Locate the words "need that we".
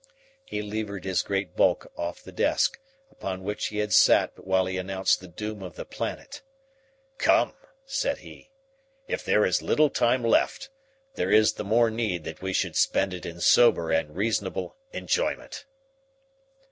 11.91-12.51